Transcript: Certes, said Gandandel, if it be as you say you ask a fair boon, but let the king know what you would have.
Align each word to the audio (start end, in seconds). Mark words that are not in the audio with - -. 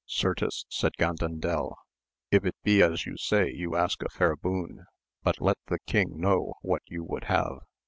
Certes, 0.07 0.65
said 0.67 0.93
Gandandel, 0.97 1.75
if 2.31 2.43
it 2.43 2.55
be 2.63 2.81
as 2.81 3.05
you 3.05 3.17
say 3.17 3.51
you 3.51 3.75
ask 3.75 4.01
a 4.01 4.09
fair 4.09 4.35
boon, 4.35 4.87
but 5.21 5.39
let 5.39 5.59
the 5.67 5.77
king 5.77 6.19
know 6.19 6.55
what 6.63 6.81
you 6.87 7.03
would 7.03 7.25
have. 7.25 7.59